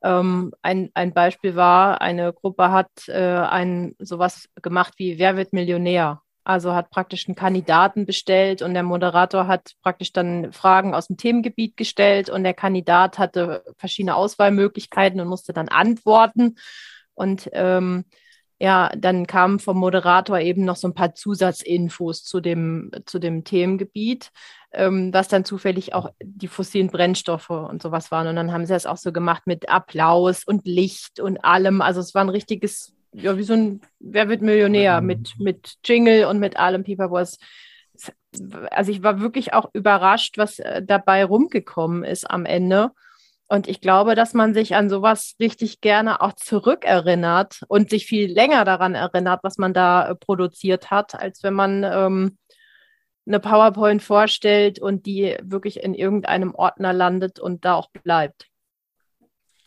[0.04, 5.54] ähm, ein, ein Beispiel war, eine Gruppe hat äh, ein sowas gemacht wie Wer wird
[5.54, 6.22] Millionär?
[6.44, 11.18] Also hat praktisch einen Kandidaten bestellt und der Moderator hat praktisch dann Fragen aus dem
[11.18, 16.56] Themengebiet gestellt und der Kandidat hatte verschiedene Auswahlmöglichkeiten und musste dann antworten.
[17.16, 18.06] Und ähm,
[18.60, 23.44] ja, dann kamen vom Moderator eben noch so ein paar Zusatzinfos zu dem, zu dem
[23.44, 24.32] Themengebiet,
[24.72, 28.28] ähm, was dann zufällig auch die fossilen Brennstoffe und sowas waren.
[28.28, 31.82] Und dann haben sie das auch so gemacht mit Applaus und Licht und allem.
[31.82, 35.08] Also es war ein richtiges, ja, wie so ein Wer wird Millionär mhm.
[35.08, 37.18] mit, mit Jingle und mit allem Pipapo.
[37.18, 42.92] Also ich war wirklich auch überrascht, was äh, dabei rumgekommen ist am Ende.
[43.50, 48.30] Und ich glaube, dass man sich an sowas richtig gerne auch zurückerinnert und sich viel
[48.30, 52.38] länger daran erinnert, was man da äh, produziert hat, als wenn man ähm,
[53.28, 58.48] eine PowerPoint vorstellt und die wirklich in irgendeinem Ordner landet und da auch bleibt.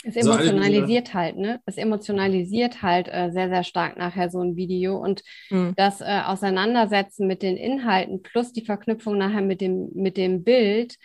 [0.03, 1.61] Es emotionalisiert halt, ne?
[1.67, 5.75] Es emotionalisiert halt äh, sehr, sehr stark nachher so ein Video und mhm.
[5.77, 10.97] das äh, Auseinandersetzen mit den Inhalten plus die Verknüpfung nachher mit dem, mit dem Bild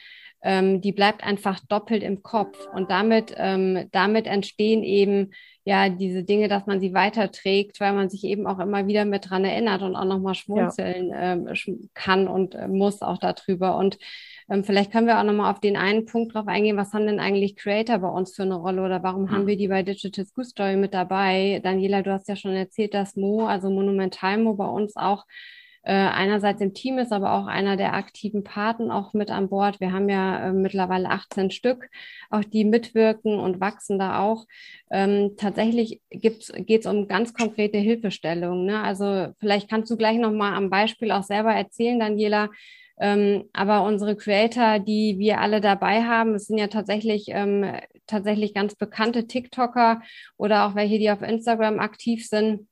[0.45, 2.67] ähm, die bleibt einfach doppelt im Kopf.
[2.71, 5.31] Und damit, ähm, damit entstehen eben
[5.63, 9.31] ja diese Dinge, dass man sie weiterträgt, weil man sich eben auch immer wieder mit
[9.31, 11.34] dran erinnert und auch nochmal schmunzeln ja.
[11.34, 11.49] ähm,
[11.95, 13.75] kann und äh, muss auch darüber.
[13.75, 13.97] Und
[14.47, 17.19] ähm, vielleicht können wir auch nochmal auf den einen Punkt drauf eingehen, was haben denn
[17.19, 19.31] eigentlich Creator bei uns für eine Rolle oder warum mhm.
[19.31, 21.60] haben wir die bei Digital School Story mit dabei?
[21.63, 25.25] Daniela, du hast ja schon erzählt, dass Mo, also Monumental Mo bei uns auch
[25.86, 29.80] äh, einerseits im Team ist, aber auch einer der aktiven Paten auch mit an Bord.
[29.80, 31.89] Wir haben ja äh, mittlerweile 18 Stück,
[32.32, 34.45] auch die mitwirken und wachsen da auch.
[34.89, 38.65] Ähm, tatsächlich geht es um ganz konkrete Hilfestellungen.
[38.65, 38.82] Ne?
[38.82, 42.50] Also vielleicht kannst du gleich nochmal am Beispiel auch selber erzählen, Daniela,
[42.98, 47.76] ähm, aber unsere Creator, die wir alle dabei haben, es sind ja tatsächlich, ähm,
[48.08, 50.02] tatsächlich ganz bekannte TikToker
[50.38, 52.67] oder auch welche, die auf Instagram aktiv sind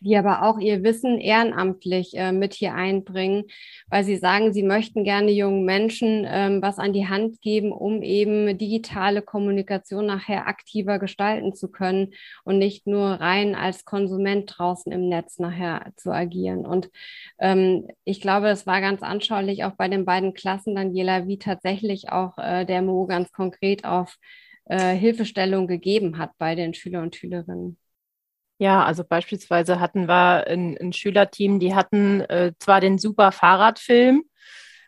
[0.00, 3.44] die aber auch ihr Wissen ehrenamtlich äh, mit hier einbringen,
[3.88, 8.02] weil sie sagen, sie möchten gerne jungen Menschen ähm, was an die Hand geben, um
[8.02, 14.92] eben digitale Kommunikation nachher aktiver gestalten zu können und nicht nur rein als Konsument draußen
[14.92, 16.66] im Netz nachher zu agieren.
[16.66, 16.90] Und
[17.38, 22.10] ähm, ich glaube, es war ganz anschaulich auch bei den beiden Klassen, Daniela, wie tatsächlich
[22.10, 24.16] auch äh, der Mo ganz konkret auf
[24.66, 27.78] äh, Hilfestellung gegeben hat bei den Schüler und Schülerinnen.
[28.58, 34.24] Ja, also beispielsweise hatten wir ein, ein Schülerteam, die hatten äh, zwar den super Fahrradfilm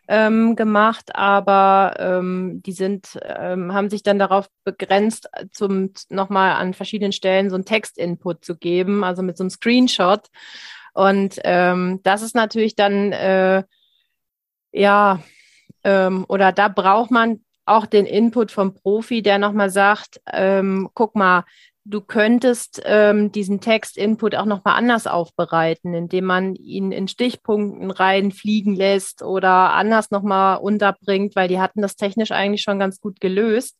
[0.07, 6.73] ähm, gemacht, aber ähm, die sind, ähm, haben sich dann darauf begrenzt, zum nochmal an
[6.73, 10.27] verschiedenen Stellen so einen Textinput zu geben, also mit so einem Screenshot.
[10.95, 13.63] Und ähm, das ist natürlich dann, äh,
[14.71, 15.19] ja,
[15.83, 21.15] ähm, oder da braucht man auch den Input vom Profi, der nochmal sagt, ähm, guck
[21.15, 21.45] mal,
[21.89, 28.75] du könntest ähm, diesen Text-Input auch nochmal anders aufbereiten, indem man ihn in Stichpunkten reinfliegen
[28.75, 33.75] lässt oder anders nochmal unterbringt, weil die hatten das technisch eigentlich schon ganz gut gelöst.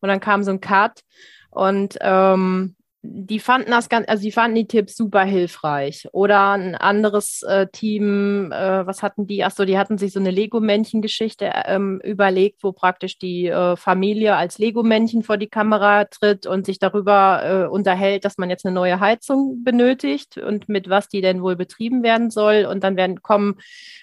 [0.00, 1.02] Und dann kam so ein Cut
[1.50, 6.08] und ähm, die fanden das ganz, also die fanden die Tipps super hilfreich.
[6.12, 9.42] Oder ein anderes äh, Team, äh, was hatten die?
[9.42, 14.58] Achso, die hatten sich so eine Lego-Männchen-Geschichte ähm, überlegt, wo praktisch die äh, Familie als
[14.58, 19.00] Lego-Männchen vor die Kamera tritt und sich darüber äh, unterhält, dass man jetzt eine neue
[19.00, 22.66] Heizung benötigt und mit was die denn wohl betrieben werden soll.
[22.66, 23.56] Und dann werden kommen,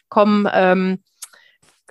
[0.10, 1.00] kommen ähm,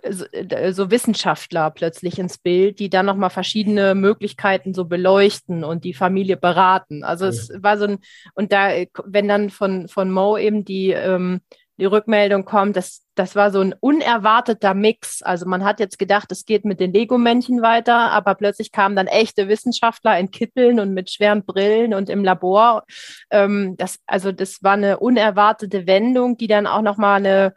[0.03, 5.95] äh, so Wissenschaftler plötzlich ins Bild, die dann nochmal verschiedene Möglichkeiten so beleuchten und die
[5.95, 7.05] Familie beraten.
[7.05, 7.31] Also ja.
[7.31, 7.99] es war so ein,
[8.35, 8.71] und da,
[9.05, 11.41] wenn dann von, von Mo eben die, ähm,
[11.79, 15.23] die Rückmeldung kommt, das, das war so ein unerwarteter Mix.
[15.23, 19.07] Also man hat jetzt gedacht, es geht mit den Lego-Männchen weiter, aber plötzlich kamen dann
[19.07, 22.85] echte Wissenschaftler in Kitteln und mit schweren Brillen und im Labor.
[23.31, 27.55] Ähm, das, also das war eine unerwartete Wendung, die dann auch nochmal eine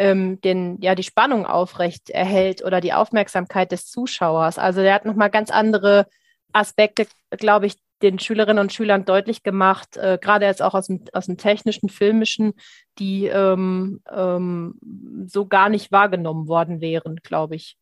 [0.00, 4.58] ähm, den, ja, die Spannung aufrecht erhält oder die Aufmerksamkeit des Zuschauers.
[4.58, 6.06] Also der hat nochmal ganz andere
[6.54, 11.04] Aspekte, glaube ich, den Schülerinnen und Schülern deutlich gemacht, äh, gerade jetzt auch aus dem,
[11.12, 12.54] aus dem technischen, filmischen,
[12.98, 14.78] die ähm, ähm,
[15.26, 17.76] so gar nicht wahrgenommen worden wären, glaube ich.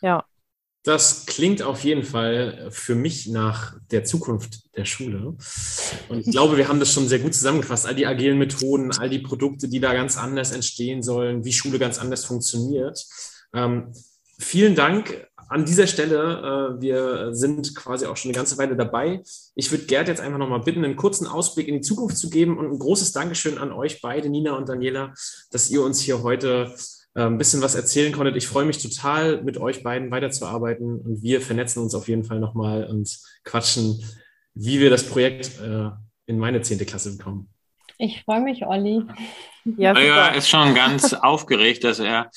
[0.00, 0.24] Ja.
[0.86, 5.34] Das klingt auf jeden Fall für mich nach der Zukunft der Schule.
[6.08, 7.86] Und ich glaube, wir haben das schon sehr gut zusammengefasst.
[7.86, 11.80] All die agilen Methoden, all die Produkte, die da ganz anders entstehen sollen, wie Schule
[11.80, 13.04] ganz anders funktioniert.
[13.52, 13.92] Ähm,
[14.38, 16.76] vielen Dank an dieser Stelle.
[16.78, 19.24] Äh, wir sind quasi auch schon eine ganze Weile dabei.
[19.56, 22.58] Ich würde Gerd jetzt einfach nochmal bitten, einen kurzen Ausblick in die Zukunft zu geben
[22.58, 25.12] und ein großes Dankeschön an euch beide, Nina und Daniela,
[25.50, 26.72] dass ihr uns hier heute
[27.22, 28.36] ein bisschen was erzählen konntet.
[28.36, 32.40] Ich freue mich total, mit euch beiden weiterzuarbeiten und wir vernetzen uns auf jeden Fall
[32.40, 34.02] nochmal und quatschen,
[34.54, 35.90] wie wir das Projekt äh,
[36.26, 37.48] in meine zehnte Klasse bekommen.
[37.98, 39.02] Ich freue mich, Olli.
[39.78, 42.30] Ja, Oliver ist schon ganz aufgeregt, dass er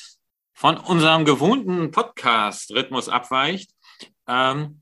[0.53, 3.71] von unserem gewohnten Podcast-Rhythmus abweicht.
[4.27, 4.81] Ähm,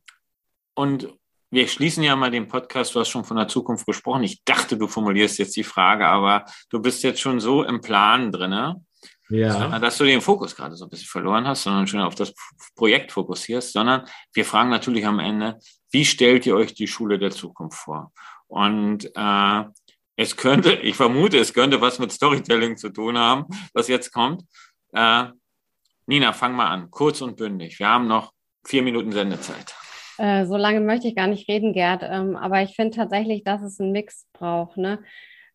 [0.76, 1.08] und
[1.50, 2.94] wir schließen ja mal den Podcast.
[2.94, 4.24] Du hast schon von der Zukunft gesprochen.
[4.24, 8.32] Ich dachte, du formulierst jetzt die Frage, aber du bist jetzt schon so im Plan
[8.32, 8.84] drinne.
[9.30, 9.80] Ja.
[9.80, 12.34] Dass du den Fokus gerade so ein bisschen verloren hast, sondern schon auf das
[12.76, 15.60] Projekt fokussierst, sondern wir fragen natürlich am Ende,
[15.92, 18.12] wie stellt ihr euch die Schule der Zukunft vor?
[18.48, 19.64] Und äh,
[20.16, 24.44] es könnte, ich vermute, es könnte was mit Storytelling zu tun haben, was jetzt kommt.
[24.94, 25.26] Äh,
[26.06, 27.80] Nina, fang mal an, kurz und bündig.
[27.80, 28.32] Wir haben noch
[28.66, 29.76] vier Minuten Sendezeit.
[30.18, 32.02] Äh, so lange möchte ich gar nicht reden, Gerd.
[32.04, 34.78] Ähm, aber ich finde tatsächlich, dass es einen Mix braucht.
[34.78, 35.04] Ne?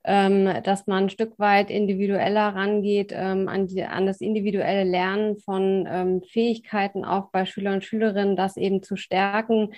[0.05, 5.39] Ähm, dass man ein Stück weit individueller rangeht ähm, an, die, an das individuelle Lernen
[5.39, 9.75] von ähm, Fähigkeiten auch bei Schülern und Schülerinnen, das eben zu stärken.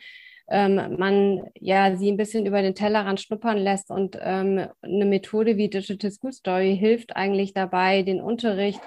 [0.47, 5.71] Man ja sie ein bisschen über den Tellerrand schnuppern lässt und ähm, eine Methode wie
[5.71, 8.83] Digital School Story hilft eigentlich dabei, den Unterricht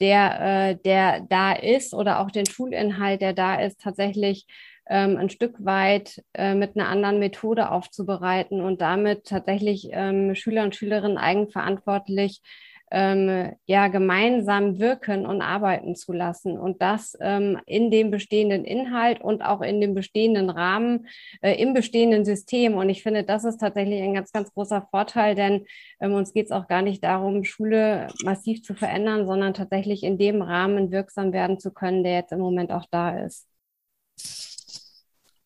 [0.00, 4.46] der, äh, der da ist oder auch den Schulinhalt, der da ist, tatsächlich
[4.90, 10.64] ähm, ein Stück weit äh, mit einer anderen Methode aufzubereiten und damit tatsächlich ähm, Schüler
[10.64, 12.42] und Schülerinnen eigenverantwortlich
[12.90, 19.20] ähm, ja gemeinsam wirken und arbeiten zu lassen und das ähm, in dem bestehenden Inhalt
[19.20, 21.06] und auch in dem bestehenden Rahmen,
[21.40, 22.74] äh, im bestehenden System.
[22.74, 25.66] Und ich finde, das ist tatsächlich ein ganz, ganz großer Vorteil, denn
[26.00, 30.18] ähm, uns geht es auch gar nicht darum, Schule massiv zu verändern, sondern tatsächlich in
[30.18, 33.46] dem Rahmen wirksam werden zu können, der jetzt im Moment auch da ist.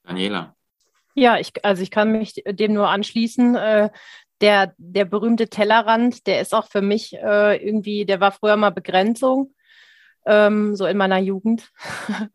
[0.04, 0.54] Daniela.
[1.14, 3.54] Ja, ich, also ich kann mich dem nur anschließen.
[3.56, 3.90] Äh,
[4.40, 8.70] der, der berühmte Tellerrand, der ist auch für mich äh, irgendwie, der war früher mal
[8.70, 9.54] Begrenzung,
[10.26, 11.70] ähm, so in meiner Jugend.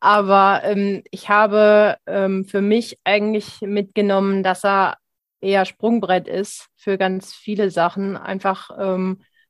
[0.00, 4.98] Aber ähm, ich habe ähm, für mich eigentlich mitgenommen, dass er
[5.40, 8.70] eher Sprungbrett ist für ganz viele Sachen, einfach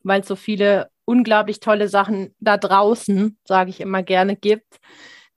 [0.02, 4.78] weil es so viele unglaublich tolle Sachen da draußen, sage ich immer gerne, gibt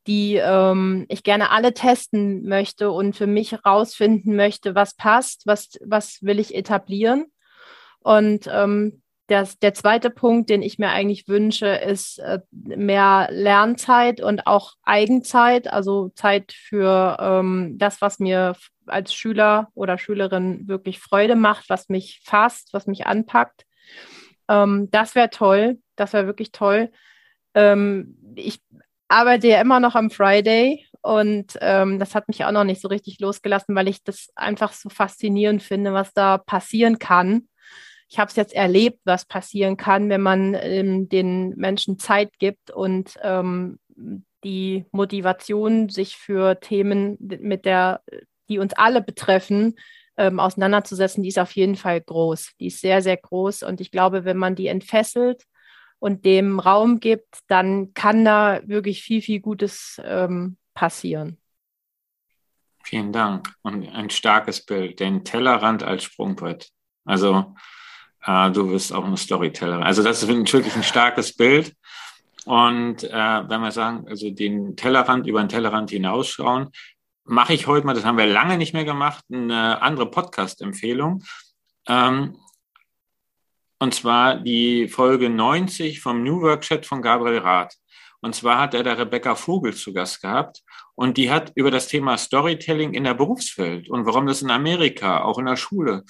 [0.08, 5.78] die ähm, ich gerne alle testen möchte und für mich herausfinden möchte, was passt, was,
[5.86, 7.26] was will ich etablieren.
[8.00, 14.22] Und ähm, das, der zweite Punkt, den ich mir eigentlich wünsche, ist äh, mehr Lernzeit
[14.22, 18.56] und auch Eigenzeit, also Zeit für ähm, das, was mir
[18.88, 23.66] als Schüler oder Schülerin wirklich Freude macht, was mich fasst, was mich anpackt.
[24.50, 26.92] Ähm, das wäre toll, das wäre wirklich toll.
[27.54, 28.60] Ähm, ich
[29.12, 32.88] arbeite ja immer noch am Friday und ähm, das hat mich auch noch nicht so
[32.88, 37.48] richtig losgelassen, weil ich das einfach so faszinierend finde, was da passieren kann.
[38.08, 42.72] Ich habe es jetzt erlebt, was passieren kann, wenn man ähm, den Menschen Zeit gibt
[42.72, 43.80] und ähm,
[44.44, 48.02] die Motivation, sich für Themen mit der,
[48.50, 49.76] die uns alle betreffen,
[50.18, 52.52] ähm, auseinanderzusetzen, die ist auf jeden Fall groß.
[52.60, 53.64] Die ist sehr, sehr groß.
[53.64, 55.44] Und ich glaube, wenn man die entfesselt
[56.02, 61.38] und dem Raum gibt, dann kann da wirklich viel, viel Gutes ähm, passieren.
[62.84, 63.54] Vielen Dank.
[63.62, 66.70] Und ein starkes Bild, den Tellerrand als Sprungbrett.
[67.06, 67.54] Also
[68.26, 69.84] äh, du bist auch eine Storytellerin.
[69.84, 71.76] Also das ist wirklich ein starkes Bild.
[72.46, 76.72] Und äh, wenn wir sagen, also den Tellerrand über den Tellerrand hinausschauen,
[77.26, 81.24] mache ich heute mal, das haben wir lange nicht mehr gemacht, eine andere Podcast-Empfehlung.
[81.88, 82.38] Ähm,
[83.82, 87.74] und zwar die Folge 90 vom New Work Chat von Gabriel Rath.
[88.22, 90.62] Und zwar hat er da Rebecca Vogel zu Gast gehabt
[90.94, 95.24] und die hat über das Thema Storytelling in der Berufswelt und warum das in Amerika,
[95.24, 96.04] auch in der Schule,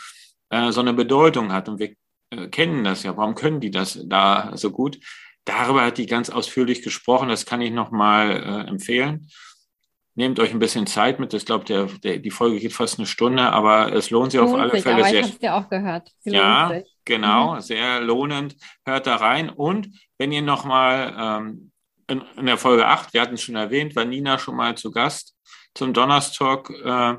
[0.49, 1.69] äh, so eine Bedeutung hat.
[1.69, 1.95] Und wir
[2.32, 3.15] äh, kennen das ja.
[3.15, 4.99] Warum können die das da so gut?
[5.45, 7.30] Darüber hat die ganz ausführlich gesprochen.
[7.30, 9.30] Das kann ich nochmal äh, empfehlen.
[10.15, 11.34] Nehmt euch ein bisschen Zeit mit.
[11.34, 14.53] Ich glaube, der, der, die Folge geht fast eine Stunde, aber es lohnt sich auf
[14.53, 15.22] alle sich, Fälle aber sehr.
[15.22, 16.11] Ich habe dir auch gehört.
[16.19, 17.62] Sie ja, genau, mhm.
[17.62, 18.56] sehr lohnend.
[18.86, 19.49] Hört da rein.
[19.49, 21.72] Und wenn ihr nochmal ähm,
[22.08, 24.91] in, in der Folge 8, wir hatten es schon erwähnt, war Nina schon mal zu
[24.91, 25.36] Gast
[25.74, 26.70] zum Donnerstalk.
[26.70, 27.18] Äh,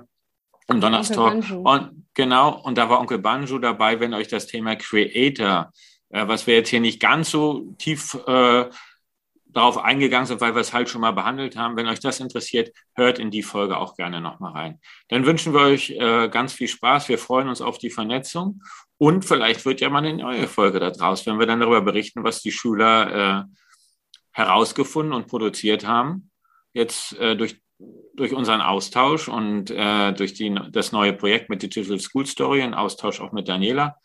[0.68, 1.45] am Donnerstag.
[1.51, 5.72] Und genau, und da war Onkel Banjo dabei, wenn euch das Thema Creator,
[6.11, 8.66] äh, was wir jetzt hier nicht ganz so tief äh,
[9.53, 11.76] darauf eingegangen sind, weil wir es halt schon mal behandelt haben.
[11.76, 14.80] Wenn euch das interessiert, hört in die Folge auch gerne nochmal rein.
[15.09, 17.09] Dann wünschen wir euch äh, ganz viel Spaß.
[17.09, 18.62] Wir freuen uns auf die Vernetzung
[18.98, 22.24] und vielleicht wird ja mal eine neue Folge da draus, wenn wir dann darüber berichten,
[22.24, 23.55] was die Schüler äh,
[24.32, 26.30] herausgefunden und produziert haben.
[26.72, 27.61] Jetzt äh, durch,
[28.14, 32.74] durch unseren Austausch und äh, durch die, das neue Projekt mit Digital School Story, ein
[32.74, 33.96] Austausch auch mit Daniela,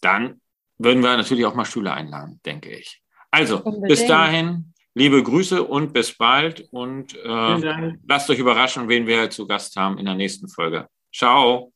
[0.00, 0.40] dann
[0.78, 3.03] würden wir natürlich auch mal Schüler einladen, denke ich.
[3.34, 3.88] Also, Unbedingt.
[3.88, 9.46] bis dahin, liebe Grüße und bis bald und äh, lasst euch überraschen, wen wir zu
[9.46, 10.86] Gast haben in der nächsten Folge.
[11.12, 11.72] Ciao.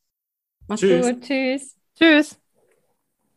[0.67, 1.05] Mach's Tschüss.
[1.05, 1.21] gut.
[1.21, 1.77] Tschüss.
[1.97, 2.38] Tschüss.